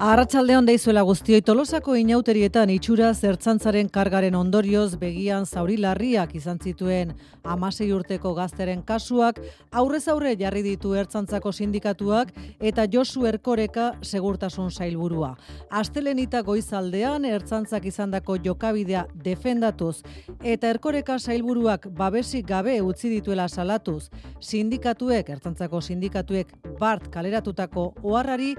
[0.00, 7.10] Arratsalde hon deizuela guztioi Tolosako inauterietan itxura zertzantzaren kargaren ondorioz begian zauri larriak izan zituen
[7.44, 9.42] amasei urteko gazteren kasuak
[9.76, 12.32] aurrez aurre jarri ditu ertzantzako sindikatuak
[12.70, 15.34] eta Josu Erkoreka segurtasun sailburua.
[15.68, 19.98] Astelenita goizaldean ertzantzak izandako jokabidea defendatuz
[20.40, 24.08] eta Erkoreka sailburuak babesik gabe utzi dituela salatuz
[24.40, 28.54] sindikatuek ertzantzako sindikatuek bart kaleratutako oharrari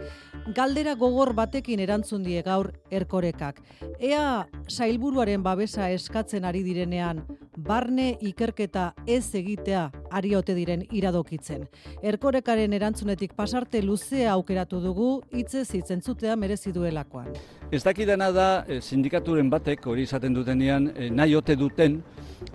[0.54, 3.62] galdera gogor batekin erantzun die gaur erkorekak.
[4.00, 7.24] Ea sailburuaren babesa eskatzen ari direnean,
[7.58, 11.68] barne ikerketa ez egitea ari ote diren iradokitzen.
[12.02, 17.32] Erkorekaren erantzunetik pasarte luzea aukeratu dugu, hitze zitzen zutea merezi duelakoan.
[17.72, 22.02] Ez dakidana da, eh, sindikaturen batek, hori izaten dutenean, eh, nahi ote duten,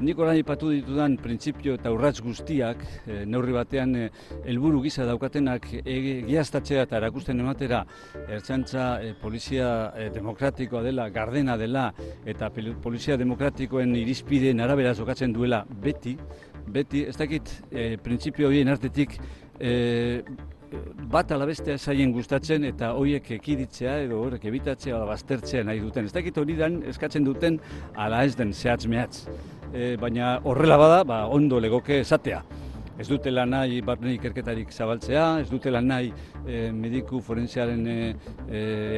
[0.01, 3.95] nik orain ipatu ditudan printzipio eta urratz guztiak, eh, neurri batean,
[4.45, 7.85] helburu gisa daukatenak egiaztatzea eta erakusten ematera,
[8.27, 8.89] ertzantza
[9.23, 9.71] polizia
[10.15, 11.87] demokratikoa dela, gardena dela,
[12.27, 12.51] eta
[12.83, 16.17] polizia demokratikoen irizpideen arabera zokatzen duela beti,
[16.67, 19.19] beti, ez dakit, e, printzipio horien artetik,
[19.61, 20.23] e,
[21.13, 26.09] bat alabestea zaien gustatzen eta horiek ekiditzea edo horrek ebitatzea ala baztertzea nahi duten.
[26.09, 27.61] Ez dakit hori dan eskatzen duten
[27.95, 29.27] ala ez den zehatz mehatz.
[29.75, 32.43] E, baina horrela bada, ba, ondo legoke esatea
[32.99, 36.13] ez dutela nahi barne ikerketarik zabaltzea, ez dutela nahi
[36.47, 37.99] e, mediku forensearen e,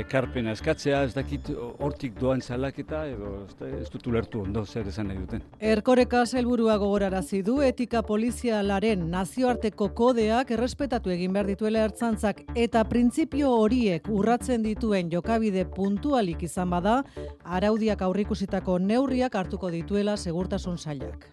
[0.04, 3.32] ekarpena eskatzea, ez dakit hortik doan salaketa edo
[3.66, 5.44] ez dut ulertu ondo zer esan nahi duten.
[5.58, 13.50] Erkoreka helburua gogorarazi du etika polizialaren nazioarteko kodeak errespetatu egin behar dituela ertzantzak eta printzipio
[13.62, 17.02] horiek urratzen dituen jokabide puntualik izan bada,
[17.44, 21.26] araudiak aurrikusitako neurriak hartuko dituela segurtasun sailak.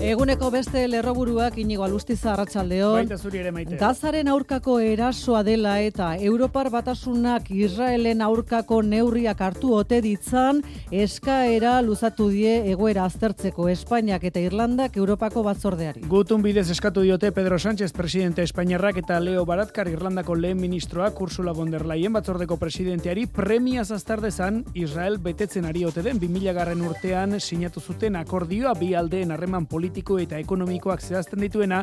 [0.00, 3.10] Eguneko beste lerroburuak inigo alustiza arratsaldeon.
[3.76, 12.30] Gazaren aurkako erasoa dela eta Europar batasunak Israelen aurkako neurriak hartu ote ditzan eskaera luzatu
[12.32, 16.06] die egoera aztertzeko Espainiak eta Irlandak Europako batzordeari.
[16.08, 21.52] Gutun bidez eskatu diote Pedro Sánchez presidente Espainiarrak eta Leo Baratkar Irlandako lehen ministroak Ursula
[21.52, 27.38] von der Leyen batzordeko presidenteari premia dezan Israel betetzen ari ote den 2000 garren urtean
[27.38, 31.80] sinatu zuten akordioa bi aldeen harreman politiko politiko eta ekonomikoak zehazten dituena,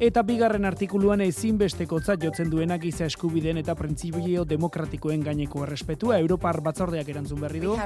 [0.00, 6.18] eta bigarren artikuluan ezinbestekotzat jotzen duena giza eskubideen eta printzipio demokratikoen gaineko errespetua.
[6.18, 7.76] Europar batzordeak erantzun berri du.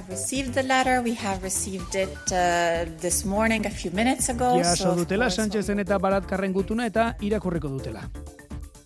[4.62, 8.08] Jaso dutela, Sánchezen eta Baratkarren gutuna eta irakurreko dutela.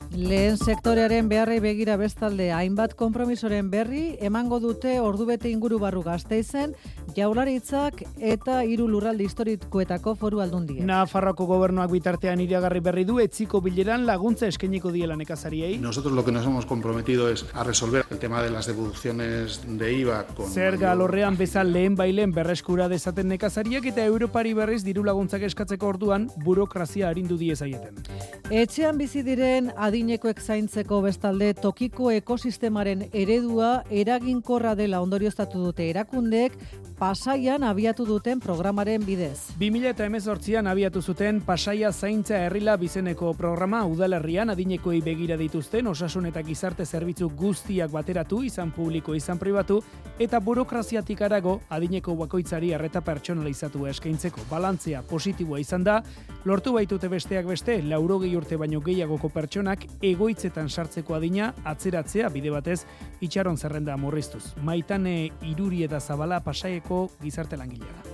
[0.09, 6.73] Lehen sektorearen beharrei begira bestalde hainbat konpromisoren berri emango dute ordubete inguru barru gazteizen
[7.15, 10.85] jaularitzak eta hiru lurralde historikoetako foru aldundia.
[10.89, 15.79] Nafarroko gobernuak bitartean iragarri berri du etziko bileran laguntza eskeniko diela nekazariei.
[15.79, 19.93] Nosotros lo que nos hemos comprometido es a resolver el tema de las devoluciones de
[19.93, 25.43] IVA con Zerga lorrean bezal lehen bailen berreskura dezaten nekazariak eta Europari berriz diru laguntzak
[25.43, 28.03] eskatzeko orduan burokrazia arindu diezaieten.
[28.51, 36.55] Etxean bizi diren adin adinekoek zaintzeko bestalde tokiko ekosistemaren eredua eraginkorra dela ondorioztatu dute erakundeek
[36.99, 39.55] pasaian abiatu duten programaren bidez.
[39.61, 46.27] 2000 eta emezortzian abiatu zuten pasaia zaintza herrila bizeneko programa udalerrian adinekoei begira dituzten osasun
[46.27, 49.79] eta gizarte zerbitzu guztiak bateratu izan publiko izan pribatu
[50.19, 56.01] eta burokraziatik arago adineko bakoitzari arreta pertsonalizatu eskaintzeko balantzea positiboa izan da,
[56.45, 62.81] lortu baitute besteak beste laurogei urte baino gehiagoko pertsonak egoitzetan sartzeko adina atzeratzea bide batez
[63.21, 64.43] itxaron zerrenda murriztuz.
[64.67, 66.88] Maitane iruri eta zabala pasaieko
[67.23, 68.09] gizarte langilea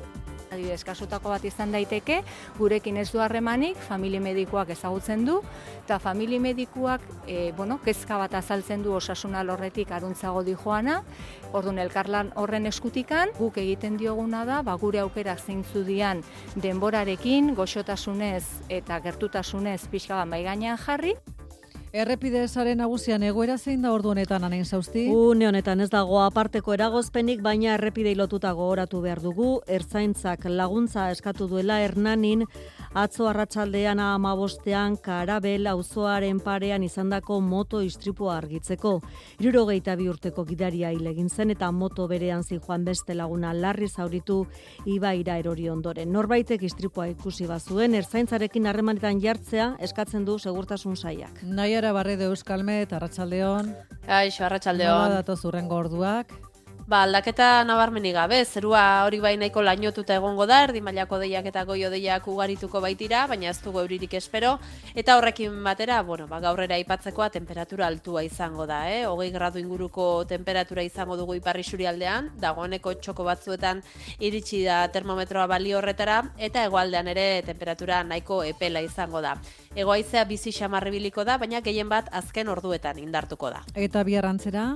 [0.54, 2.20] adibidez, kasutako bat izan daiteke,
[2.58, 5.40] gurekin ez du harremanik, famili medikuak ezagutzen du,
[5.84, 11.00] eta famili medikuak, e, bueno, kezka bat azaltzen du osasuna lorretik aruntzago di joana,
[11.52, 16.22] orduan elkarlan horren eskutikan, guk egiten dioguna da, ba, gure aukerak zeintzu dian
[16.56, 21.16] denborarekin, goxotasunez eta gertutasunez pixka bat maigainan jarri,
[21.94, 25.04] Errepide esaren nagusian egoera zein da ordu honetan anen zauzti?
[25.14, 29.60] Une honetan ez dago aparteko eragozpenik, baina errepide lotuta gogoratu behar dugu.
[29.70, 32.42] Ertzaintzak laguntza eskatu duela Hernanin
[32.98, 38.96] atzo arratsaldean amabostean karabel auzoaren parean izandako moto istripua argitzeko.
[39.38, 44.40] Irurogeita bi urteko gidaria hilegin zen eta moto berean zi joan beste laguna larri zauritu
[44.96, 46.10] ibaira erori ondoren.
[46.10, 51.42] Norbaitek istripua ikusi bazuen, ertzaintzarekin harremanetan jartzea eskatzen du segurtasun saiak.
[51.44, 53.74] Naiara barre de Euskalmet, arratsaldeon.
[54.06, 54.94] Aixo, arratsaldeon.
[54.94, 56.32] Nola datoz urrengo orduak?
[56.84, 61.62] Ba, aldaketa nabarmenik gabe, zerua hori bai nahiko lainotuta egongo da, erdi mailako deiak eta
[61.64, 64.58] goio deiak ugarituko baitira, baina ez dugu euririk espero,
[64.92, 69.06] eta horrekin batera, bueno, ba, gaurrera aipatzekoa temperatura altua izango da, eh?
[69.08, 73.80] hogei gradu inguruko temperatura izango dugu iparri surialdean, dagoeneko txoko batzuetan
[74.20, 79.38] iritsi da termometroa bali horretara, eta hegoaldean ere temperatura nahiko epela izango da.
[79.72, 83.64] Egoaizea bizi xamarribiliko da, baina gehien bat azken orduetan indartuko da.
[83.72, 84.74] Eta biarrantzera?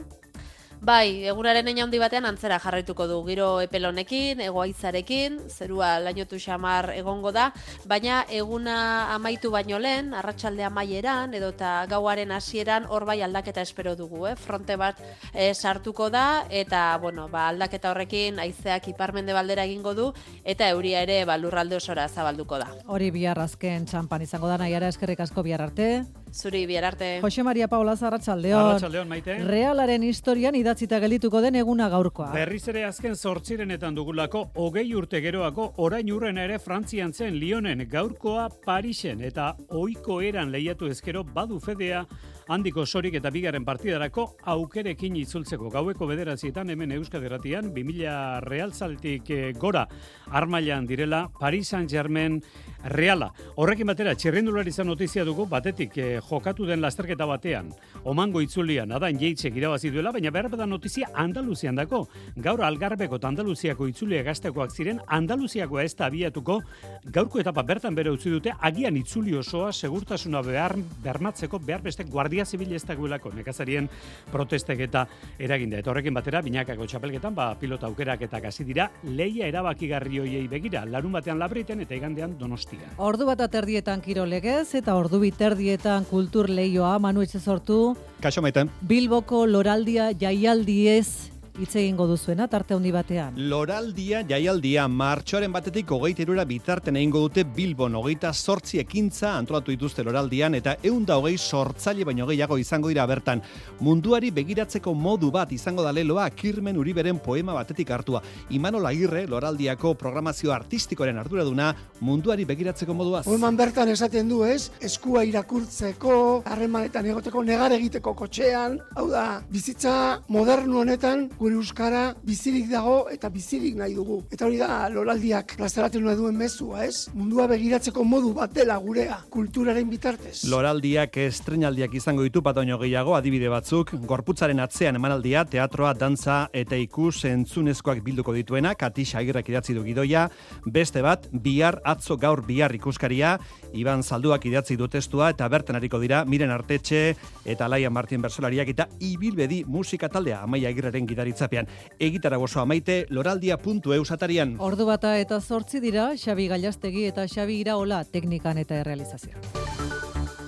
[0.78, 7.32] Bai, egunaren eina handi batean antzera jarraituko du giro epelonekin, egoaizarekin, zerua lainotu xamar egongo
[7.34, 7.48] da,
[7.90, 8.76] baina eguna
[9.14, 14.36] amaitu baino lehen, arratsalde amaieran, edo eta gauaren hasieran hor bai aldaketa espero dugu, eh?
[14.38, 15.02] fronte bat
[15.34, 20.12] eh, sartuko da, eta bueno, ba, aldaketa horrekin aizeak iparmende baldera egingo du,
[20.44, 22.70] eta euria ere ba, lurralde osora zabalduko da.
[22.86, 26.06] Hori bihar azken txampan izango da, nahiara eskerrik asko bihar arte.
[26.32, 27.20] Zuri, bihar arte.
[27.22, 28.60] Jose Maria Paula Zarratxaldeon.
[28.60, 29.38] Arratxaldeon, maite.
[29.44, 32.30] Realaren historian idatzita gelituko den eguna gaurkoa.
[32.32, 38.48] Berriz ere azken zortzirenetan dugulako, hogei urte geroako orain urren ere Frantzian zen Lionen gaurkoa
[38.64, 42.04] Parisen eta oiko eran lehiatu ezkero badu fedea
[42.48, 49.52] handiko sorik eta bigarren partidarako aukerekin itzultzeko gaueko bederazietan hemen Euskal Geratian 2000 realzaltik eh,
[49.52, 49.84] gora
[50.32, 52.40] armailan direla Paris Saint-Germain
[52.88, 53.28] Reala.
[53.58, 57.72] Horrekin batera, txerrendulari izan notizia dugu, batetik eh, jokatu den lasterketa batean,
[58.08, 62.04] omango itzulian, adan jeitzek irabazi duela, baina behar da notizia Andaluzian dako.
[62.36, 66.60] Gaur Algarbeko eta Andaluziako itzulia gaztekoak ziren, Andaluziako ez da abiatuko,
[67.04, 72.37] gaurko etapa bertan bere utzi dute, agian itzuli osoa segurtasuna behar, bermatzeko behar beste guardia
[72.44, 73.88] zibil ez dagoelako nekazarien
[74.30, 75.06] protestek eta
[75.38, 75.82] eraginda.
[75.82, 80.84] Eta horrekin batera, binakako txapelketan, ba, pilota aukerak eta gazi dira, leia erabakigarri hoiei begira,
[80.86, 82.90] larun batean labriten eta igandean donosti guztia.
[82.98, 87.96] Ordu bat aterdietan kirolegez eta ordu biterdietan kultur leioa Manu sortu.
[88.20, 88.70] Kaixo maiten.
[88.82, 93.38] Bilboko loraldia jaialdiez hitz egingo duzuena tarte handi batean.
[93.50, 100.04] Loraldia jaialdia martxoaren batetik hogeita irura bitarten egingo dute Bilbon hogeita sortzi ekintza antolatu dituzte
[100.06, 103.42] loraldian eta eunda hogei sortzaile baino gehiago izango dira bertan.
[103.80, 108.22] Munduari begiratzeko modu bat izango da leloa kirmen uriberen poema batetik hartua.
[108.54, 113.24] Imanol Agirre loraldiako programazio artistikoaren arduraduna munduari begiratzeko moduaz.
[113.26, 119.94] Poeman bertan esaten du ez, eskua irakurtzeko, harremanetan egoteko, negar egiteko kotxean, hau da, bizitza
[120.28, 124.18] modernu honetan, gure euskara bizirik dago eta bizirik nahi dugu.
[124.32, 127.08] Eta hori da loraldiak plazaratzen duen mezua, ez?
[127.16, 130.42] Mundua begiratzeko modu bat dela gurea, kulturaren bitartez.
[130.50, 137.24] Loraldiak estrenaldiak izango ditu patoño gehiago, adibide batzuk, gorputzaren atzean emanaldia, teatroa, dantza eta ikus
[137.24, 140.28] entzunezkoak bilduko dituena, katisa agirrak idatzi du gidoia,
[140.66, 143.38] beste bat, bihar atzo gaur bihar ikuskaria,
[143.72, 147.14] Iban Salduak idatzi du testua eta bertan hariko dira Miren Artetxe
[147.44, 151.68] eta Laia Martin Bersolariak eta Ibilbedi musika taldea Amaia Agirreren gidaritzapean.
[152.00, 154.56] Egitara gozoa maite loraldia.eu satarian.
[154.58, 159.38] Ordu bata eta zortzi dira Xabi Gailastegi eta Xabi Iraola teknikan eta errealizazioa.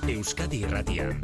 [0.08, 1.20] Euskadi Irratian.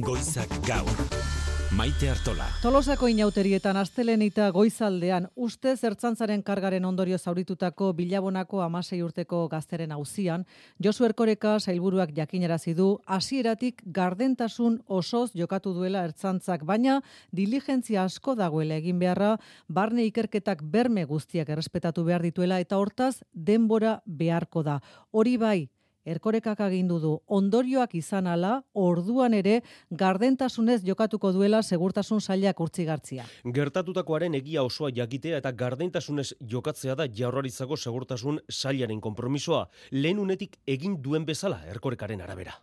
[0.00, 1.39] Goizak gaur.
[1.70, 2.48] Maite Artola.
[2.64, 10.44] Tolosako inauterietan astelenita goizaldean uste zertzantzaren kargaren ondorio zauritutako bilabonako amasei urteko gazteren hauzian,
[10.82, 17.00] Josu Erkoreka sailburuak jakinarazi du hasieratik gardentasun osoz jokatu duela ertzantzak, baina
[17.30, 19.36] diligentzia asko dagoela egin beharra,
[19.68, 24.80] barne ikerketak berme guztiak errespetatu behar dituela eta hortaz denbora beharko da.
[25.12, 25.68] Hori bai,
[26.10, 29.60] Erkorekak agindu du ondorioak izan ala, orduan ere
[30.02, 33.26] gardentasunez jokatuko duela segurtasun sailak urtzigartzia.
[33.58, 39.66] Gertatutakoaren egia osoa jakitea eta gardentasunez jokatzea da jaurlaritzako segurtasun sailaren konpromisoa.
[39.92, 42.56] Lehen unetik egin duen bezala erkorekaren arabera.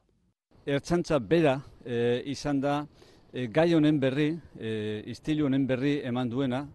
[0.67, 2.81] Ertzantza bera e, izan da
[3.31, 6.65] e, gai honen berri, e, istilu honen berri eman duena,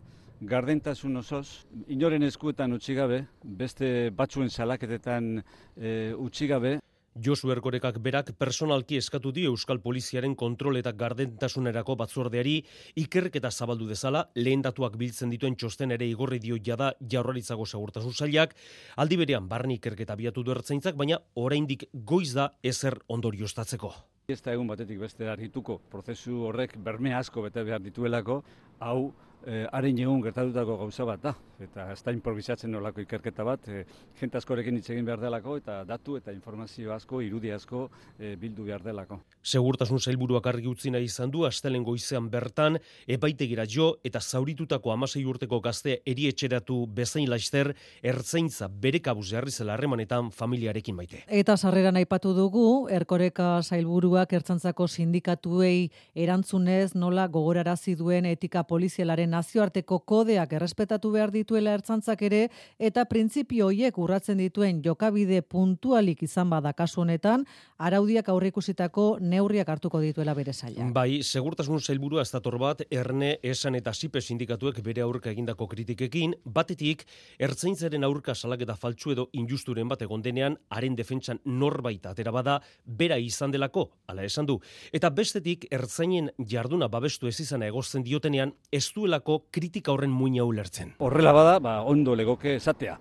[0.48, 1.46] gardentasun osoz,
[1.92, 5.36] inoren eskuetan utzi gabe, beste batzuen salaketetan
[5.76, 6.78] e, utzi gabe.
[7.12, 12.54] Josu Erkorekak berak personalki eskatu di Euskal Poliziaren kontrol eta gardentasunerako batzordeari
[13.02, 18.54] ikerketa zabaldu dezala, lehen datuak biltzen dituen txosten ere igorri dio jada jaurraritzago segurtasun zailak,
[18.96, 23.92] aldi berean barni ikerketa biatu du ertzaintzak, baina oraindik goiz da ezer ondorioztatzeko.
[24.32, 28.40] Ez da egun batetik beste argituko, prozesu horrek berme asko bete behar dituelako,
[28.80, 29.12] hau
[29.46, 31.34] eh, haren egun gertatutako gauza bat da.
[31.62, 33.84] Eta ez da improvisatzen nolako ikerketa bat, e,
[34.18, 37.84] jente askorekin hitz egin behar delako, eta datu eta informazio asko, irudi asko
[38.18, 39.20] e, bildu behar delako.
[39.42, 45.24] Segurtasun zailburuak argi utzi nahi izan du, astelen goizean bertan, epaitegira jo eta zauritutako amasei
[45.28, 47.72] urteko gazte erietxeratu bezain laizter,
[48.02, 51.22] ertzaintza bere kabuz jarri zela harremanetan familiarekin maite.
[51.28, 60.00] Eta sarreran aipatu dugu, erkoreka zailburuak ertzantzako sindikatuei erantzunez nola gogorarazi duen etika polizialaren nazioarteko
[60.08, 62.42] kodeak errespetatu behar dituela ertzantzak ere,
[62.78, 67.46] eta printzipio hoiek urratzen dituen jokabide puntualik izan bada kasu honetan,
[67.82, 70.86] araudiak aurreikusitako neurriak hartuko dituela bere saia.
[70.94, 76.36] Bai, segurtasun sailburua ez dator bat, erne, esan eta sipe sindikatuek bere aurka egindako kritikekin,
[76.44, 77.06] batetik,
[77.42, 83.18] ertzaintzaren aurka salaketa faltsu edo injusturen bat egon denean, haren defentsan norbait atera bada, bera
[83.18, 84.58] izan delako, ala esan du.
[84.92, 88.84] Eta bestetik, ertzainen jarduna babestu ez izana egozten diotenean, ez
[89.22, 90.94] duelako kritika horren muina ulertzen.
[90.98, 92.98] Horrela bada, ba, ondo legoke esatea.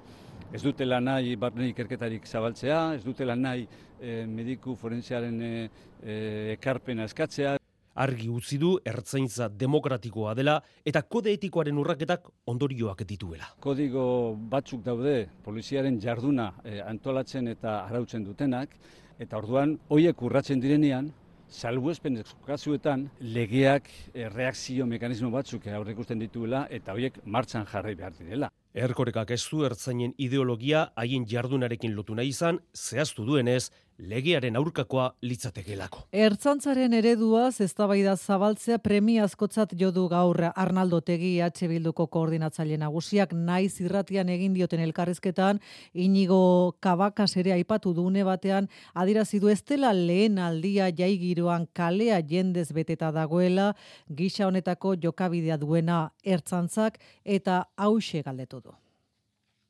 [0.53, 3.67] Ez dutela nahi barne ikerketarik zabaltzea, ez dutela nahi
[4.01, 5.69] eh, mediku forensearen eh,
[6.03, 7.57] eh, ekarpena eskatzea.
[7.95, 13.49] Argi utzi du ertzaintza demokratikoa dela eta kode etikoaren urraketak ondorioak dituela.
[13.59, 18.69] Kodigo batzuk daude poliziaren jarduna eh, antolatzen eta arautzen dutenak,
[19.19, 21.11] eta orduan hoiek urratzen direnean,
[21.51, 28.50] salbuespen kasuetan legeak eh, reakzio mekanismo batzuk aurreikusten dituela eta hoiek martxan jarri behar direla.
[28.74, 33.70] Erkorekak ez du ertzainen ideologia haien jardunarekin lotu nahi izan, zehaztu duenez,
[34.01, 36.05] legearen aurkakoa litzatekelako.
[36.13, 43.79] Ertzantzaren ereduaz eztabaida zabaltzea premiazkotzat jo du gaur Arnaldo Tegi EH Bilduko koordinatzaile nagusiak naiz
[43.81, 45.62] irratian egin dioten elkarrizketan
[45.93, 52.22] Inigo Kabakas ere aipatu dune batean adirazi du ez dela lehen aldia jai giroan kalea
[52.22, 53.74] jendez beteta dagoela
[54.10, 58.81] gisa honetako jokabidea duena ertzantzak eta hause galdetu du.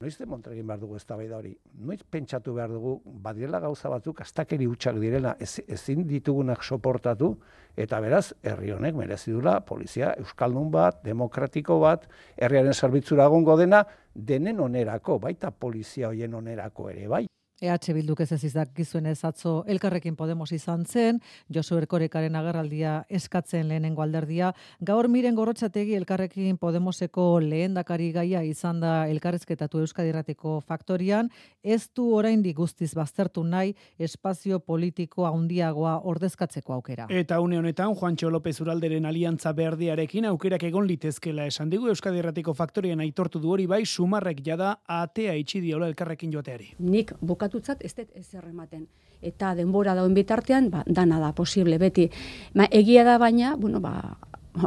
[0.01, 1.51] Noiz demontre egin behar dugu eztabaida hori?
[1.85, 7.35] Noiz pentsatu behar dugu badirela gauza batzuk astakeri hutsak direla ez, ezin ditugunak soportatu
[7.77, 13.83] eta beraz herri honek merezi dula polizia euskaldun bat, demokratiko bat, herriaren zerbitzura egongo dena
[14.15, 17.27] denen onerako, baita polizia hoien onerako ere bai.
[17.61, 21.19] EH Bilduk ez ez izak gizuen atzo elkarrekin Podemos izan zen,
[21.53, 24.51] Josu Erkorekaren agerraldia eskatzen lehenengo alderdia.
[24.81, 31.29] Gaur miren gorrotxategi elkarrekin Podemoseko lehen dakari gaia izan da elkarrezketatu Euskadirratiko faktorian,
[31.61, 37.05] ez du oraindik guztiz baztertu nahi espazio politiko handiagoa ordezkatzeko aukera.
[37.09, 43.05] Eta une honetan, Juancho López Uralderen aliantza berdiarekin aukerak egon litezkela esan digu Euskadirratiko faktorian
[43.05, 46.73] aitortu du hori bai, sumarrek jada atea itxi diola elkarrekin joateari.
[46.79, 47.13] Nik
[47.51, 48.87] bukatutzat ez dut ezer ematen.
[49.21, 52.09] Eta denbora dauen bitartean, ba, dana da posible beti.
[52.55, 54.17] Ma, egia da baina, bueno, ba,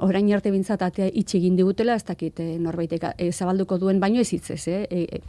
[0.02, 4.20] orain arte bintzat atea itxi egin digutela, ez dakit eh, norbaitek eh, zabalduko duen baino
[4.20, 4.86] ez hitzez, eh?
[4.90, 5.20] E,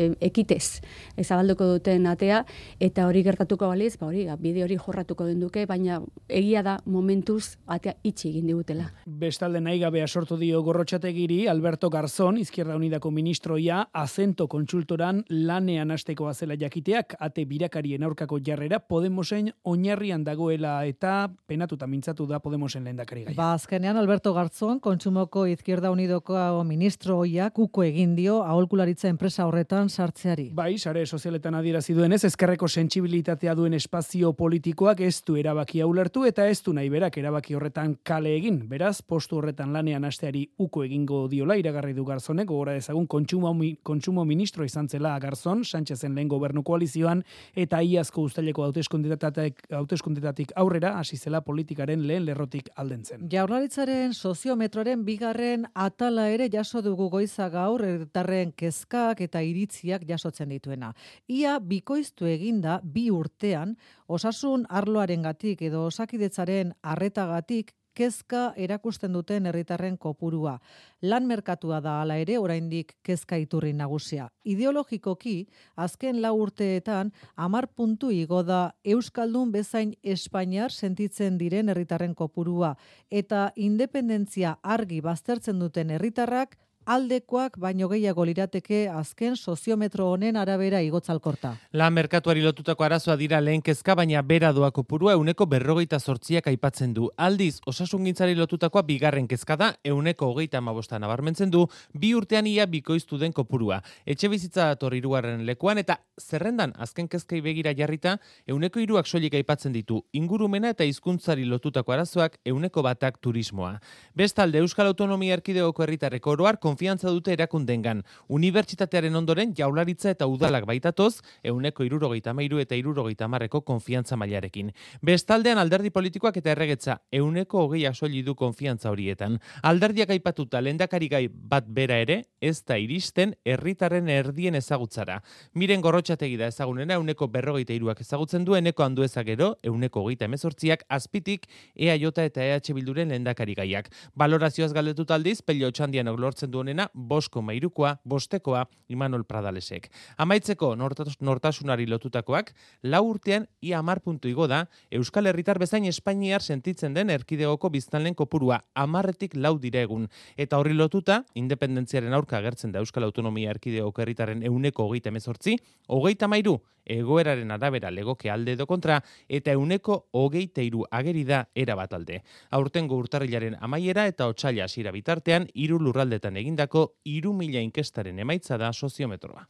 [0.00, 0.80] e, e, ekitez
[1.22, 2.44] zabalduko duten atea
[2.80, 7.56] eta hori gertatuko baliz, ba hori, bide hori jorratuko den duke, baina egia da momentuz
[7.66, 8.88] atea itxi egin digutela.
[9.06, 16.28] Bestalde nahi gabea sortu dio gorrotxategiri Alberto Garzón, Izquierda Unidako ministroia, azento kontsultoran lanean hasteko
[16.28, 23.26] azela jakiteak, ate birakarien aurkako jarrera Podemosen oinarrian dagoela eta penatuta mintzatu da Podemosen lehendakari
[23.28, 23.36] gaia.
[23.36, 30.50] Ba, azkenean Alberto Garzón, kontsumoko Izquierda Unidoko ministroia kuko egin dio aholkularitza enpresa horretan sartzeari.
[30.54, 36.46] Bai, sare sozialetan adierazi duenez, ezkerreko sentsibilitatea duen espazio politikoak ez du erabaki ulertu eta
[36.48, 38.62] ez du nahi berak erabaki horretan kale egin.
[38.70, 44.24] Beraz, postu horretan lanean hasteari uko egingo diola iragarri du Garzonek, gogora ezagun kontsumo, kontsumo
[44.24, 51.40] ministro izan zela Garzon, Sánchezen lehen gobernu koalizioan, eta iazko ustaileko hauteskundetatik aurrera, hasi zela
[51.40, 53.28] politikaren lehen lerrotik aldentzen.
[53.32, 59.42] Jaurlaritzaren soziometroren bigarren atala ere jaso dugu goiza gaur, ertarren kezkak eta
[59.80, 60.94] iritziak jasotzen dituena.
[61.28, 63.76] Ia bikoiztu eginda bi urtean,
[64.08, 70.60] osasun arloarengatik edo osakidetzaren arretagatik kezka erakusten duten herritarren kopurua.
[71.02, 74.28] Lan merkatua da hala ere oraindik kezka iturri nagusia.
[74.44, 82.76] Ideologikoki, azken lau urteetan, amar puntu igo da Euskaldun bezain Espainiar sentitzen diren herritarren kopurua.
[83.10, 86.56] Eta independentzia argi baztertzen duten herritarrak
[86.86, 91.52] aldekoak baino gehiago lirateke azken soziometro honen arabera igotzalkorta.
[91.72, 96.94] La merkatuari lotutako arazoa dira lehen kezka, baina bera doako purua euneko berrogeita sortziak aipatzen
[96.94, 97.10] du.
[97.16, 102.66] Aldiz, osasun gintzari lotutakoa bigarren kezka da, euneko hogeita amabosta nabarmentzen du, bi urtean ia
[102.66, 103.82] bikoiztu den kopurua.
[104.06, 108.16] Etxe bizitza dator irugarren lekuan, eta zerrendan azken kezkei begira jarrita,
[108.48, 113.78] euneko iruak soilik aipatzen ditu, ingurumena eta hizkuntzari lotutako arazoak euneko batak turismoa.
[114.16, 118.04] Bestalde, Euskal Autonomia Erkideoko herritarreko oroar konfiantza dute erakundengan.
[118.30, 124.70] Unibertsitatearen ondoren jaularitza eta udalak baitatoz, euneko irurogeita mairu eta irurogeita marreko konfiantza mailarekin.
[125.02, 129.38] Bestaldean alderdi politikoak eta erregetza, euneko hogei soili du konfiantza horietan.
[129.62, 135.20] Alderdiak aipatuta lendakari gai bat bera ere, ez da iristen herritarren erdien ezagutzara.
[135.54, 140.84] Miren gorrotxategi da ezagunena euneko berrogeita iruak ezagutzen du, eneko handu ezagero, euneko hogeita emezortziak,
[140.88, 143.90] azpitik EAJ eta EH Bilduren lendakari gaiak.
[144.14, 149.88] Balorazioaz galdetu aldiz, pelio txandian lortzen duenena, bosko mairukoa, bostekoa, Imanol Pradalesek.
[150.20, 152.52] Amaitzeko nortasunari lotutakoak,
[152.82, 158.14] lau urtean ia amar puntu igo da, Euskal Herritar bezain Espainiar sentitzen den erkidegoko biztanlen
[158.14, 160.08] kopurua, amarretik lau dire egun.
[160.36, 165.56] Eta horri lotuta, independentziaren aurka agertzen da Euskal Autonomia erkidegoko herritaren euneko hogeita emezortzi,
[165.88, 166.58] hogeita mairu,
[166.90, 172.20] egoeraren arabera legoke alde edo kontra, eta euneko hogeita iru ageri da era bat alde.
[172.50, 178.72] Aurtengo urtarrilaren amaiera eta otxaila hasiera bitartean, hiru lurraldetan egindako hiru mila inkestaren emaitza da
[178.72, 179.46] soziometroa.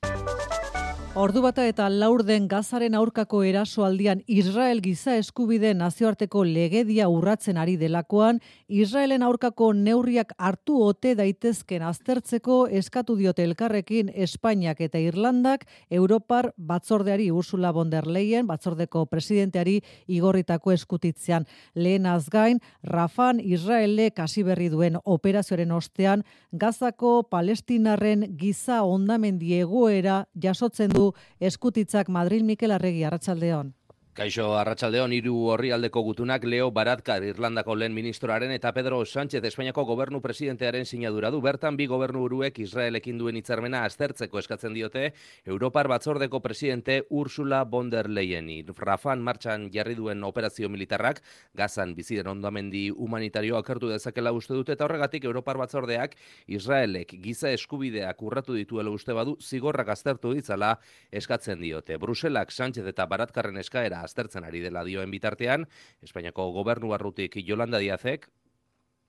[1.19, 8.39] Ordu bata eta laurden gazaren aurkako erasoaldian Israel giza eskubide nazioarteko legedia urratzen ari delakoan,
[8.69, 17.27] Israelen aurkako neurriak hartu ote daitezken aztertzeko eskatu diote elkarrekin Espainiak eta Irlandak Europar batzordeari
[17.33, 21.49] Ursula von der Leyen, batzordeko presidenteari igorritako eskutitzean.
[21.75, 30.95] Lehen azgain, Rafan Israele kasi berri duen operazioaren ostean, gazako palestinarren giza ondamendi egoera jasotzen
[30.95, 31.00] du
[31.41, 33.75] eskutitzak Madrid Mikel Arregi Arratsaldeon.
[34.21, 40.19] Kaixo Arratsaldeon hiru orrialdeko gutunak Leo Baratkar Irlandako lehen ministroaren eta Pedro Sánchez Espainiako gobernu
[40.21, 41.39] presidentearen sinadura du.
[41.41, 45.15] Bertan bi gobernu buruek Israelekin duen hitzarmena aztertzeko eskatzen diote
[45.47, 48.59] Europar batzordeko presidente Ursula von der Leyeni.
[48.77, 51.23] Rafan martxan jarri duen operazio militarrak
[51.57, 58.21] Gazan biziren ondamendi humanitario akertu dezakela uste dute eta horregatik Europar batzordeak Israelek giza eskubideak
[58.21, 60.77] urratu dituela uste badu zigorrak aztertu ditzala
[61.11, 61.97] eskatzen diote.
[61.97, 65.69] Bruselak Sánchez eta Baratkarren eskaera aztertzen ari dela dioen bitartean,
[66.03, 68.29] Espainiako gobernu barrutik Yolanda Diazek.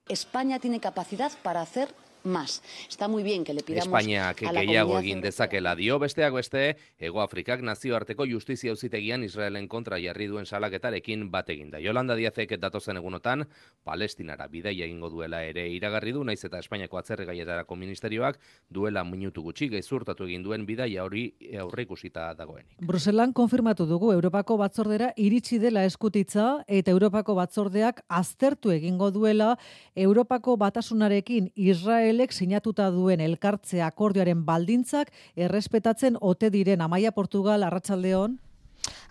[0.07, 1.89] España tiene capacidad para hacer
[2.23, 2.61] más.
[2.89, 7.61] Está muy bien que le pidamos Espainiak gehiago egin dezakela dio besteak beste, Ego Afrikak
[7.61, 11.79] nazioarteko justizia auzitegian Israelen kontra jarri duen salaketarekin bat eginda.
[11.79, 13.45] Yolanda Diazek datozen egunotan,
[13.83, 19.41] Palestinara bidaia egingo duela ere iragarri du, naiz eta Espainiako atzerri gaietarako ministerioak duela minutu
[19.41, 22.65] gutxi gezurtatu egin duen bidaia hori aurreikusita dagoen.
[22.81, 29.55] Bruselan konfirmatu dugu Europako batzordera iritsi dela eskutitza eta Europako batzordeak aztertu egingo duela
[29.95, 36.81] Europako batasunarekin Israel Israelek sinatuta duen elkartze akordioaren baldintzak errespetatzen ote diren.
[36.83, 38.33] Amaia Portugal arratsaldeon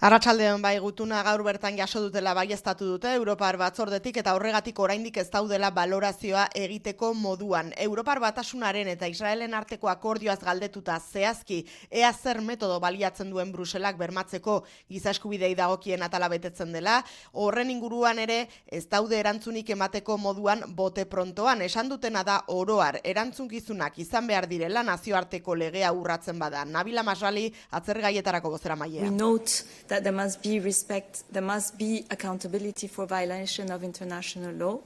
[0.00, 5.26] Arratsaldeon bai gutuna gaur bertan jaso dutela baiestatu dute Europar batzordetik eta horregatik oraindik ez
[5.28, 7.74] daudela balorazioa egiteko moduan.
[7.76, 11.58] Europar batasunaren eta Israelen arteko akordioaz galdetuta zehazki
[11.90, 14.54] ea zer metodo baliatzen duen Bruselak bermatzeko
[14.88, 17.02] giza eskubidei dagokien atala betetzen dela,
[17.34, 21.60] horren inguruan ere ez daude erantzunik emateko moduan bote prontoan.
[21.68, 26.64] Esan dutena da oroar erantzunkizunak izan behar direla nazioarteko legea urratzen bada.
[26.64, 27.50] Nabila Masrali
[27.82, 29.12] atzergaietarako gozera mailea
[29.90, 34.80] that there must be respect, there must be accountability for violation of international law.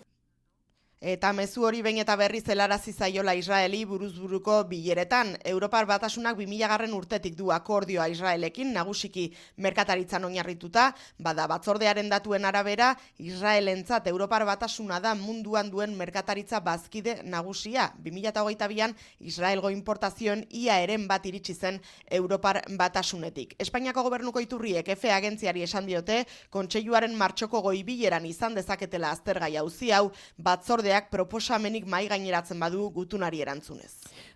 [1.05, 5.35] Eta mezu hori behin eta berri zelarazi zaiola Israeli buruzburuko bileretan.
[5.45, 9.27] Europar batasunak 2000 garren urtetik du akordioa Israelekin, nagusiki
[9.61, 10.87] merkataritzan oinarrituta,
[11.19, 17.91] bada batzordearen datuen arabera, Israelentzat Europar batasuna da munduan duen merkataritza bazkide nagusia.
[18.01, 23.59] 2008an Israelgo importazioen ia eren bat iritsi zen Europar batasunetik.
[23.61, 30.09] Espainiako gobernuko iturriek EFE agentziari esan diote, kontseiluaren martxoko goibileran izan dezaketela aztergai hauzi hau,
[30.41, 33.93] batzordea proposamenik mai gaineratzen badu gutunari erantzunez.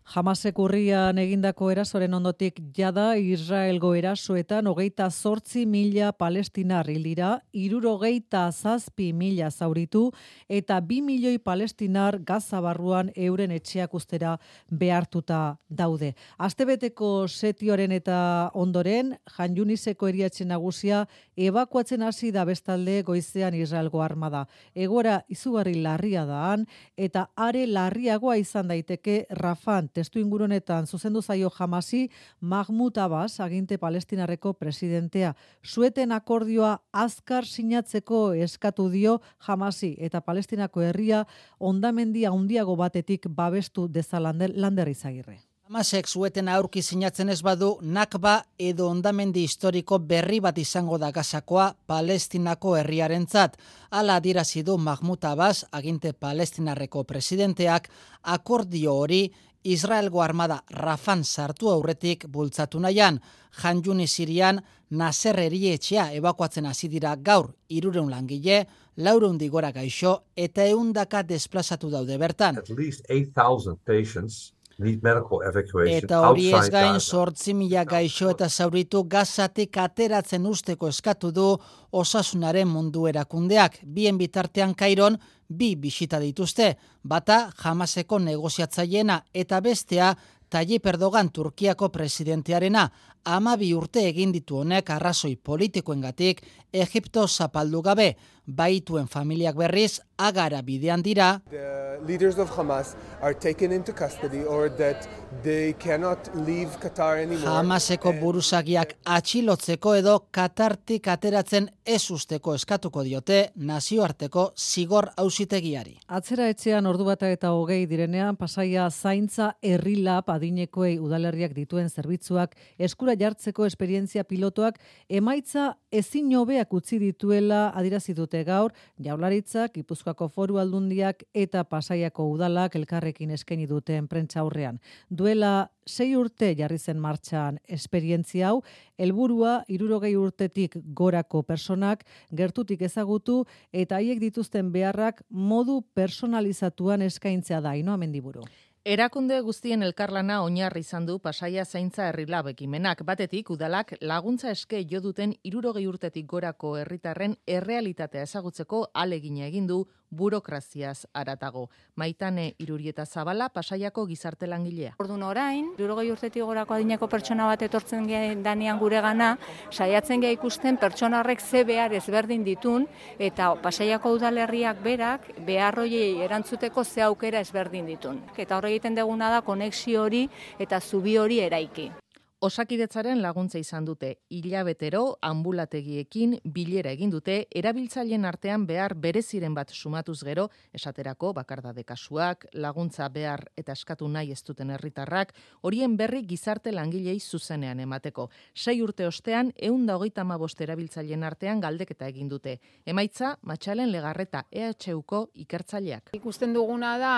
[0.08, 9.10] Hamasek urrian egindako erasoren ondotik jada Israelgo erasoetan hogeita zortzi mila palestinar hildira, irurogeita zazpi
[9.12, 10.06] mila zauritu
[10.48, 14.38] eta bi milioi palestinar gazabarruan euren etxeak ustera
[14.70, 16.14] behartuta daude.
[16.38, 21.04] Astebeteko setioren eta ondoren, Jan Juniseko eriatzen nagusia
[21.36, 24.46] ebakuatzen hasi da bestalde goizean Israelgo armada.
[24.74, 32.08] Egora izugarri larria daan eta are larriagoa izan daiteke Rafan testu ingurunetan zuzendu zaio jamasi
[32.40, 35.34] Mahmud Abbas aginte palestinarreko presidentea.
[35.62, 41.24] Sueten akordioa azkar sinatzeko eskatu dio jamasi eta palestinako herria
[41.58, 45.47] ondamendia handiago batetik babestu dezalander lander izagirre.
[45.68, 51.66] Hamasek zueten aurki sinatzen ez badu, nakba edo ondamendi historiko berri bat izango da gazakoa
[51.92, 53.58] palestinako herriarentzat.
[53.90, 57.90] Ala adirazi du Mahmud Abbas, aginte palestinarreko presidenteak,
[58.22, 59.20] akordio hori
[59.64, 63.20] Israelgo armada Rafan sartu aurretik bultzatu nahian.
[63.60, 71.22] Janjuni Sirian Naser etxea ebakuatzen hasi dira gaur irureun langile, laureun digora gaixo eta eundaka
[71.22, 72.56] desplazatu daude bertan.
[72.56, 80.46] At least 8,000 patients Eta hori ez gain sortzi mila gaixo eta zauritu gazatik ateratzen
[80.46, 81.46] usteko eskatu du
[81.90, 83.80] osasunaren mundu erakundeak.
[83.82, 90.14] Bien bitartean kairon, bi bisita dituzte, bata jamaseko negoziatzaiena eta bestea
[90.50, 92.88] Tayyip Erdogan Turkiako presidentearena
[93.28, 100.62] ama bi urte egin ditu honek arrazoi politikoengatik Egipto zapaldu gabe, baituen familiak berriz agara
[100.62, 101.40] bidean dira.
[101.50, 105.08] The leaders of Hamas are taken into custody or that
[105.42, 107.48] they cannot leave Qatar anymore.
[107.48, 115.98] Hamaseko buruzagiak atxilotzeko edo Katartik ateratzen ez usteko eskatuko diote nazioarteko zigor hausitegiari.
[116.08, 123.14] Atzera etxean ordu bata eta hogei direnean pasaia zaintza herrilap adinekoei udalerriak dituen zerbitzuak eskura
[123.18, 124.78] jartzeko esperientzia pilotoak
[125.20, 128.72] emaitza ezin hobeak utzi dituela adirazi dute gaur
[129.02, 134.80] Jaurlaritzak, Gipuzkoako Foru Aldundiak eta Pasaiako udalak elkarrekin eskaini duten prentza aurrean.
[135.10, 138.62] Duela sei urte jarri zen martxan esperientzia hau,
[139.00, 142.04] helburua irurogei urtetik gorako personak
[142.40, 143.40] gertutik ezagutu
[143.72, 148.44] eta haiek dituzten beharrak modu personalizatuan eskaintzea da, inoa mendiburu.
[148.88, 153.02] Erakunde guztien elkarlana oinarri izan du pasaia zaintza herrilab ekimenak.
[153.04, 159.82] Batetik, udalak laguntza eske jo duten irurogei urtetik gorako herritarren errealitatea ezagutzeko alegina egin du
[160.10, 161.68] burokraziaz aratago.
[161.96, 164.94] Maitane irurieta zabala pasaiako gizarte langilea.
[164.98, 168.08] Ordun orain, irurogei urtetik gorako adineko pertsona bat etortzen
[168.42, 169.36] danean gure gana,
[169.70, 172.86] saiatzen geha ikusten pertsona horrek ze behar ezberdin ditun,
[173.18, 178.20] eta pasaiako udalerriak berak beharroiei erantzuteko ze aukera ezberdin ditun.
[178.36, 181.90] Eta horre egiten deguna da konexio hori eta zubi hori eraiki.
[182.38, 184.12] Osakidetzaren laguntza izan dute.
[184.30, 192.46] Hilabetero ambulategiekin bilera egin dute erabiltzaileen artean behar bereziren bat sumatuz gero esaterako bakardade kasuak
[192.54, 198.28] laguntza behar eta eskatu nahi ez duten herritarrak horien berri gizarte langilei zuzenean emateko.
[198.54, 202.60] Sei urte ostean 135 erabiltzaileen artean galdeketa egin dute.
[202.86, 206.14] Emaitza matxalen legarreta EHUko ikertzaileak.
[206.14, 207.16] Ikusten duguna da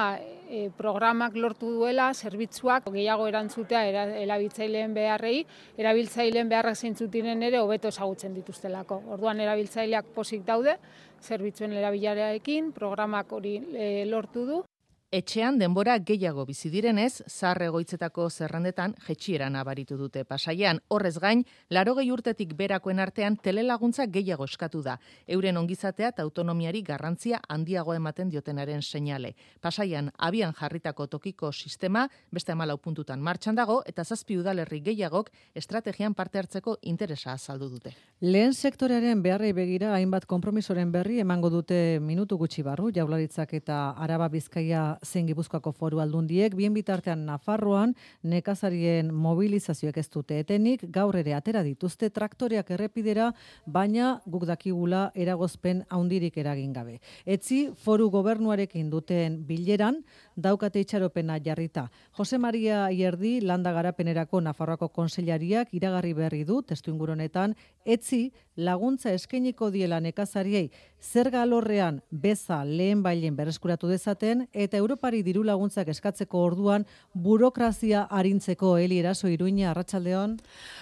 [0.48, 3.84] e, programak lortu duela zerbitzuak gehiago erantzutea
[4.24, 5.44] erabiltzaileen behar beharrei,
[5.80, 9.02] erabiltzaileen beharrak zeintzuk diren ere hobeto ezagutzen dituztelako.
[9.18, 10.78] Orduan erabiltzaileak posik daude,
[11.20, 14.62] zerbitzuen erabilarearekin, programak hori e, lortu du
[15.10, 20.78] Etxean denbora gehiago bizi direnez, zarre egoitzetako zerrandetan jetxiera nabaritu dute pasaian.
[20.86, 24.94] Horrez gain, laro gehi urtetik berakoen artean telelaguntza gehiago eskatu da.
[25.26, 29.32] Euren ongizatea eta autonomiari garrantzia handiago ematen diotenaren seinale.
[29.60, 36.14] Pasaian, abian jarritako tokiko sistema, beste amalau puntutan martxan dago, eta zazpi udalerri gehiagok estrategian
[36.14, 37.96] parte hartzeko interesa azaldu dute.
[38.20, 44.28] Lehen sektorearen beharrei begira, hainbat kompromisoren berri emango dute minutu gutxi barru, jaularitzak eta araba
[44.28, 51.34] bizkaia zein Gipuzkoako Foru Aldundiek bien bitartean Nafarroan nekazarien mobilizazioek ez dute etenik gaur ere
[51.34, 53.30] atera dituzte traktoreak errepidera
[53.66, 57.00] baina guk dakigula eragozpen handirik eragin gabe.
[57.24, 60.02] Etzi Foru Gobernuarekin duten bileran
[60.36, 61.90] daukate itxaropena jarrita.
[62.16, 69.70] Jose Maria Ierdi landa garapenerako Nafarroako konseilariak iragarri berri du testu inguronetan etzi laguntza eskainiko
[69.70, 76.84] diela nekazariei zerga alorrean beza lehen bailen berreskuratu dezaten eta Europari diru laguntzak eskatzeko orduan
[77.14, 80.36] burokrazia arintzeko heli eraso iruña arratsaldeon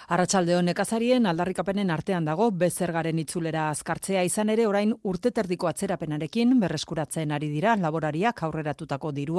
[0.08, 7.50] Arratsaldeon nekazarien aldarrikapenen artean dago bezergaren itzulera azkartzea izan ere orain urteterdiko atzerapenarekin berreskuratzen ari
[7.52, 9.38] dira laborariak aurreratutako dirua.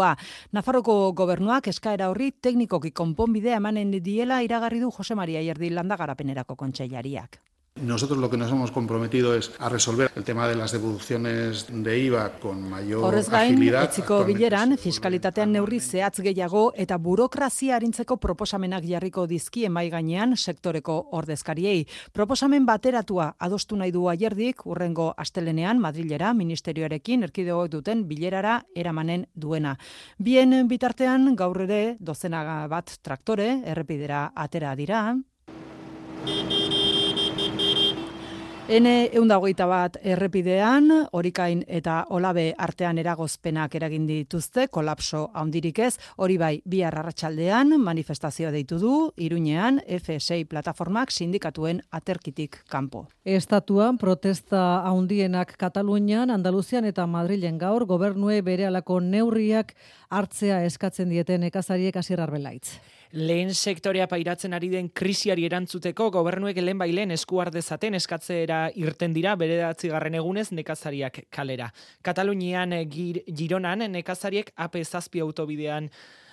[0.52, 7.40] Nafarroko gobernuak eskaera horri teknikoki konponbidea emanen diela iragarri du Jose Maria Ierdi landagarapenerako kontseilariak.
[7.76, 12.00] Nosotros lo que nos hemos comprometido es a resolver el tema de las devoluciones de
[12.00, 13.84] IVA con mayor Horrez gain, agilidad.
[13.86, 20.98] etziko bileran, fiskalitatean neurri zehatz gehiago eta burokrazia harintzeko proposamenak jarriko dizki emai gainean sektoreko
[21.12, 21.88] ordezkariei.
[22.12, 29.78] Proposamen bateratua adostu nahi du aierdik, urrengo astelenean Madrilera ministerioarekin erkidegoak duten bilerara eramanen duena.
[30.18, 35.16] Bien bitartean gaur ere dozena bat traktore errepidera atera dira.
[38.70, 46.36] Ene eundagoita bat errepidean, horikain eta olabe artean eragozpenak eragin dituzte, kolapso handirik ez, hori
[46.38, 53.08] bai, bi arratsaldean manifestazioa deitu du, iruñean, F6 plataformak sindikatuen aterkitik kanpo.
[53.26, 59.74] Estatuan protesta handienak Katalunian, Andaluzian eta Madrilen gaur, gobernue bere alako neurriak
[60.14, 62.78] hartzea eskatzen dieten ekazariek asirrar belaitz
[63.12, 69.36] lehen sektorea pairatzen ari den krisiari erantzuteko gobernuek lehen bailen eskuar dezaten eskatzera irten dira
[69.36, 71.72] bederatzi garren egunez nekazariak kalera.
[72.02, 75.90] Katalunian gir, Gironan nekazariek AP zazpi autobidean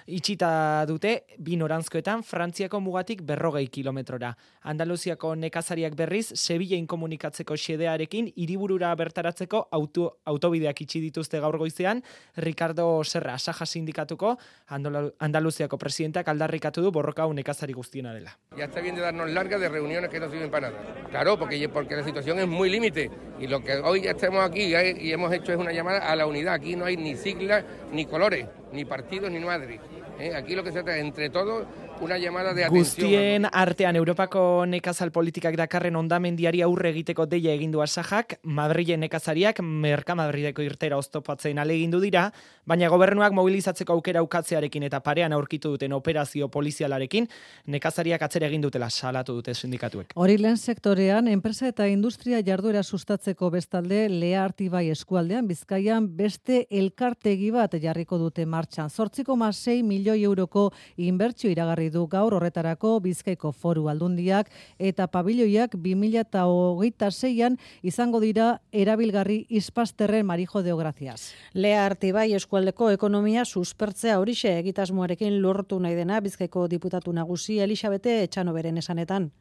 [0.07, 4.33] itxita dute bi norantzkoetan Frantziako mugatik berrogei kilometrora.
[4.63, 12.03] Andaluziako nekazariak berriz, Sevilla inkomunikatzeko xedearekin, hiriburura bertaratzeko auto, autobideak itxi dituzte gaur goizean,
[12.37, 14.37] Ricardo Serra, Saja Sindikatuko,
[14.69, 18.39] Andaluziako presidentak aldarrikatu du borroka nekazari guztiena dela.
[18.57, 21.09] Ya está bien de darnos larga de reuniones que no sirven para nada.
[21.11, 24.75] Claro, porque, porque la situación es muy límite y lo que hoy ya estamos aquí
[24.75, 26.55] y hemos hecho es una llamada a la unidad.
[26.55, 29.81] Aquí no hay ni siglas, ni colores, ni partidos, ni madres.
[30.21, 30.35] ¿eh?
[30.37, 31.67] Aquí lo que se trata entre todos
[32.01, 32.85] una llamada de atención.
[32.85, 40.15] Guztien artean Europako nekazal politikak dakarren ondamendiari aurre egiteko deia egindu asajak, Madrilen nekazariak Merka
[40.15, 42.31] Madrideko irtera oztopatzen alegindu dira,
[42.67, 47.29] baina gobernuak mobilizatzeko aukera ukatzearekin eta parean aurkitu duten operazio polizialarekin,
[47.67, 50.13] nekazariak atzera egin dutela salatu dute sindikatuek.
[50.15, 57.51] Hori lehen sektorean, enpresa eta industria jarduera sustatzeko bestalde, lea artibai eskualdean, bizkaian beste elkartegi
[57.51, 58.91] bat jarriko dute martxan.
[58.91, 67.57] Zortziko 6 milioi euroko inbertsio iragarri du gaur horretarako Bizkaiko Foru Aldundiak eta pabiloiak 2026an
[67.83, 71.33] izango dira erabilgarri ispasterren marijo de gracias.
[71.53, 78.79] Lea Artibai eskualdeko ekonomia suspertzea horixe egitasmoarekin lortu nahi dena Bizkaiko diputatu nagusi Elisabete Etxanoberen
[78.79, 79.33] esanetan.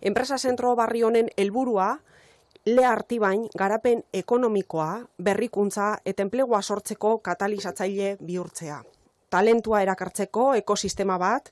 [0.00, 1.96] Enpresa zentro barri honen helburua
[2.66, 8.82] Lea Artibain garapen ekonomikoa, berrikuntza eta enplegua sortzeko katalizatzaile bihurtzea
[9.36, 11.50] talentua erakartzeko ekosistema bat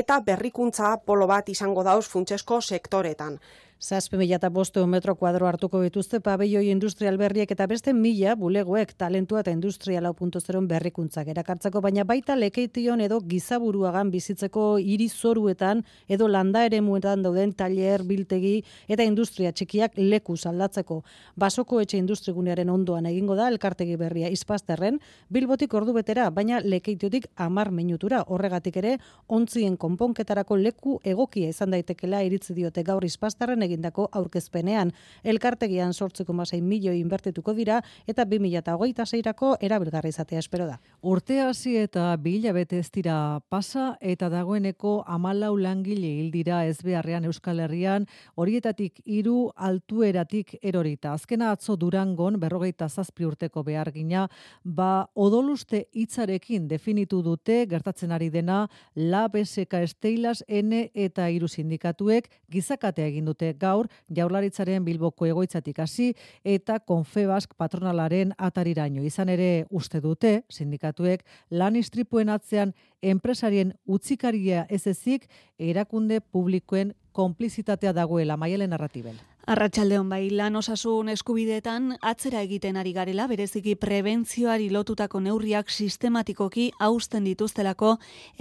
[0.00, 3.38] eta berrikuntza polo bat izango dauz funtsesko sektoretan.
[3.78, 8.94] Zazpe mila eta boste metro kuadro hartuko bituzte pabelloi industrial berriek eta beste mila bulegoek
[8.96, 16.26] talentua eta industria lau berrikuntzak erakartzeko, baina baita lekeition edo gizaburuagan bizitzeko hiri zoruetan edo
[16.26, 21.04] landa ere muetan dauden taller, biltegi eta industria txikiak leku aldatzeko.
[21.36, 27.70] Basoko etxe industrigunearen ondoan egingo da elkartegi berria izpazterren, bilbotik ordu betera, baina lekeitiotik amar
[27.70, 28.96] minutura horregatik ere,
[29.28, 34.92] ontzien konponketarako leku egokia izan daitekela iritzi diote gaur izpazterren egindako aurkezpenean.
[35.22, 40.78] Elkartegian sortzeko masai milioi inbertituko dira eta 2008-ko erabilgarri izatea espero da.
[41.02, 46.78] Urte hasi eta bila bete ez dira pasa eta dagoeneko amalau langile hil dira ez
[46.82, 51.12] beharrean Euskal Herrian horietatik hiru altueratik erorita.
[51.12, 54.26] Azkena atzo durangon berrogeita zazpi urteko behar gina,
[54.64, 62.28] ba odoluste hitzarekin definitu dute gertatzen ari dena la BSK Esteilas N eta hiru sindikatuek
[62.52, 66.12] gizakatea egin dute gaur jaurlaritzaren bilboko egoitzatik hasi
[66.44, 69.02] eta konfebask patronalaren atariraino.
[69.02, 75.28] Izan ere uste dute sindikatuek lan istripuen atzean enpresarien utzikaria ez ezik
[75.58, 79.16] erakunde publikoen konplizitatea dagoela maialen narratibel.
[79.46, 87.22] Arratxaldeon bai, lan osasun eskubideetan atzera egiten ari garela, bereziki prebentzioari lotutako neurriak sistematikoki hausten
[87.28, 87.92] dituztelako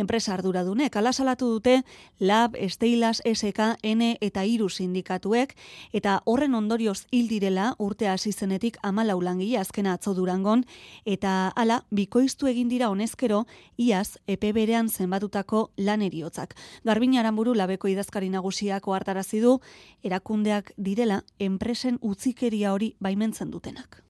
[0.02, 0.96] enpresa arduradunek.
[0.98, 1.76] Ala salatu dute
[2.18, 5.54] Lab, Esteilas, SK, N eta Iru sindikatuek,
[5.94, 10.66] eta horren ondorioz hil direla urte hasi zenetik amalau langile azkena atzo durangon,
[11.06, 13.46] eta ala bikoiztu egin dira honezkero,
[13.78, 16.56] iaz, epe berean zenbatutako lan eriotzak.
[16.84, 19.60] Garbin Aramburu labeko idazkari nagusiako hartarazi du,
[20.04, 24.02] erakundeak direla enpresen utzikeria hori baimentzen dutenak.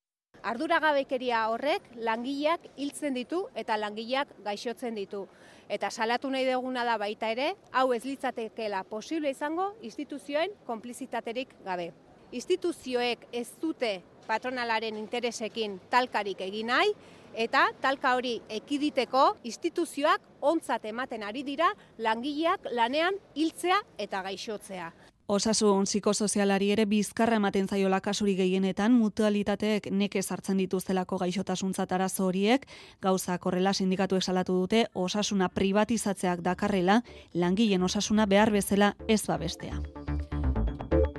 [0.46, 5.24] Arduragabekeria horrek langileak hiltzen ditu eta langileak gaixotzen ditu.
[5.70, 11.92] Eta salatu nahi duguna da baita ere, hau ez litzatekeela posible izango instituzioen konplizitaterik gabe.
[12.32, 16.94] Instituzioek ez dute patronalaren interesekin talkarik egin nahi,
[17.36, 24.92] eta talka hori ekiditeko instituzioak ontzat ematen ari dira langileak lanean hiltzea eta gaixotzea.
[25.28, 32.68] Osasun psikosozialari ere bizkarra ematen zaiola kasuri gehienetan mutualitateek neke sartzen dituztelako gaixotasuntzat arazo horiek,
[33.02, 37.02] gauza korrela sindikatu esalatu dute osasuna privatizatzeak dakarrela,
[37.34, 39.82] langileen osasuna behar bezala ez babestea.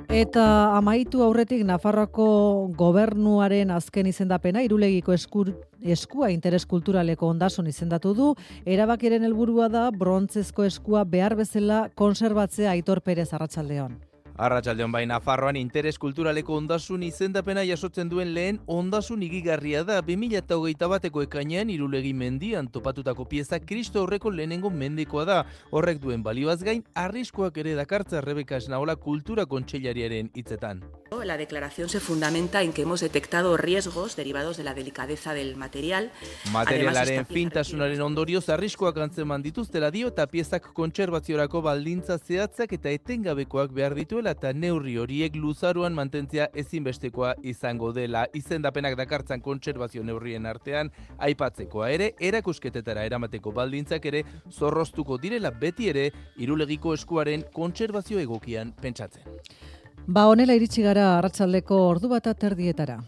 [0.07, 2.27] Eta amaitu aurretik Nafarroako
[2.79, 5.51] gobernuaren azken izendapena irulegiko eskur,
[5.83, 8.29] eskua interes kulturaleko ondasun izendatu du,
[8.63, 13.99] erabakiren helburua da brontzezko eskua behar bezala konserbatzea Aitor Perez Arratsaldeon.
[14.37, 21.23] Arratxaldeon baina Farroan interes kulturaleko ondasun izendapena jasotzen duen lehen ondasun igigarria da 2008 bateko
[21.25, 25.39] ekainean irulegi mendian topatutako pieza kristo horreko lehenengo mendikoa da.
[25.71, 30.83] Horrek duen balioaz gain, arriskoak ere dakartza Rebeka Esnaola kultura kontseilariaren hitzetan.
[31.25, 36.11] La declaración se fundamenta en que hemos detectado riesgos derivados de la delicadeza del material.
[36.53, 43.95] Materialaren fintasunaren ondorioz arriskoak antzeman dituztela dio eta piezak kontserbaziorako baldintza zehatzak eta etengabekoak behar
[43.95, 48.25] dituela eta neurri horiek luzaruan mantentzia ezinbestekoa izango dela.
[48.33, 56.09] Izendapenak dakartzan kontserbazio neurrien artean aipatzekoa ere, erakusketetara eramateko baldintzak ere zorroztuko direla beti ere
[56.37, 59.23] irulegiko eskuaren kontserbazio egokian pentsatzen.
[60.07, 63.01] Ba honela iritsi gara arratsaldeko ordu bat aterdietara.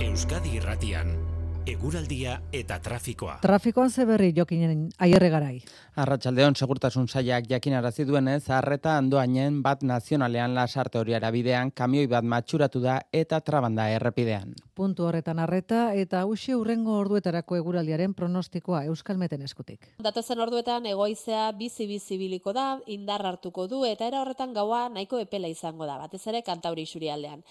[0.00, 1.25] Euskadi Irratian
[1.66, 3.40] eguraldia eta trafikoa.
[3.42, 5.56] Trafikoan ze berri jokinen aierre garai.
[5.98, 12.80] Arratsaldeon segurtasun saiak jakinarazi duenez, harreta andoainen bat nazionalean lasarte horiara bidean kamioi bat matxuratu
[12.80, 14.54] da eta trabanda errepidean.
[14.76, 19.90] Puntu horretan harreta eta usi urrengo orduetarako eguraldiaren pronostikoa Euskalmeten eskutik.
[19.98, 25.18] Datozen orduetan egoizea bizi bizi biliko da, indar hartuko du eta era horretan gaua nahiko
[25.18, 27.42] epela izango da, batez ere kantauri aldean.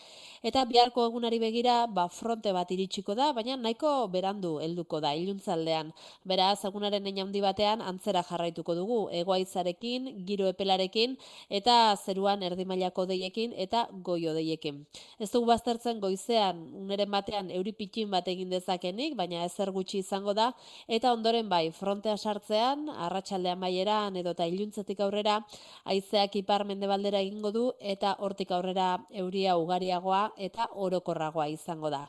[0.43, 5.91] Eta biharko egunari begira, ba fronte bat iritsiko da, baina nahiko berandu helduko da iluntzaldean.
[6.25, 11.15] Beraz, egunaren handi batean antzera jarraituko dugu egoaizarekin, giro epelarekin
[11.49, 14.85] eta zeruan erdimailako deiekin eta goio deiekin.
[15.19, 20.51] Ez dugu baztertzen goizean uneren batean euripitin bat egin dezakenik, baina ezer gutxi izango da
[20.87, 25.39] eta ondoren bai frontea sartzean, arratsaldean baieran edo eta iluntzetik aurrera
[25.85, 28.89] haizeak ipar mendebaldera egingo du eta hortik aurrera
[29.23, 32.05] euria ugariagoa eta orokorragoa izango da.